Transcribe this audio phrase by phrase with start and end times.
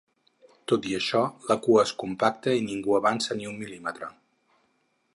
[0.71, 1.21] Tot i això,
[1.51, 4.15] la cua és compacta i ningú no avança ni un mil·límetre.